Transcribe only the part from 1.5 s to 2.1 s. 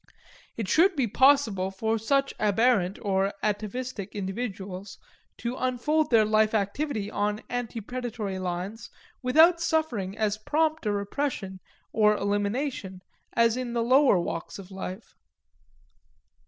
for